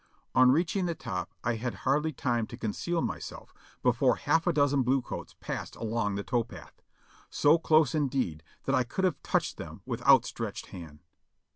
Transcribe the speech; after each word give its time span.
On 0.33 0.51
reaching 0.51 0.87
the 0.87 0.95
top 0.95 1.29
I 1.43 1.57
had 1.57 1.75
hardly 1.85 2.11
time 2.11 2.47
to 2.47 2.57
conceal 2.57 3.03
myself 3.03 3.53
before 3.83 4.15
half 4.15 4.47
a 4.47 4.51
dozen 4.51 4.81
blue 4.81 4.99
coats 5.03 5.35
passed 5.39 5.75
along 5.75 6.15
the 6.15 6.23
tow 6.23 6.43
path, 6.43 6.81
so 7.29 7.59
close 7.59 7.93
indeed 7.93 8.41
that 8.63 8.73
I 8.73 8.83
could 8.83 9.05
have 9.05 9.21
touched 9.21 9.57
them 9.57 9.83
with 9.85 10.01
outstretched 10.07 10.65
hand. 10.69 11.01